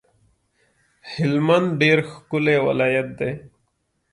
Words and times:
هلمند 1.13 1.67
ډیر 1.81 1.97
ښکلی 2.11 2.57
ولایت 2.67 3.07
دی 3.19 3.31